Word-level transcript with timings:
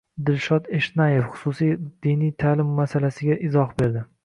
Dilshod 0.27 0.69
Eshnayev 0.77 1.27
xususiy 1.35 1.77
diniy 2.07 2.33
ta'lim 2.47 2.73
masalasida 2.83 3.39
izoh 3.51 3.79
berdi 3.83 4.07